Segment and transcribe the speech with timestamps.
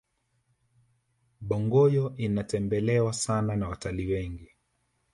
[1.41, 4.49] bongoyo inatembelewa sana na watalii wengi